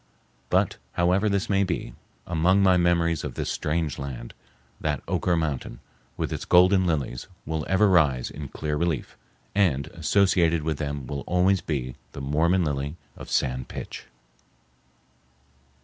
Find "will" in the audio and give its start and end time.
7.45-7.63, 11.05-11.21